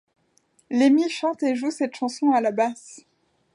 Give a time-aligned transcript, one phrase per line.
[0.71, 3.05] Lemmy chante et joue cette chanson à la basse.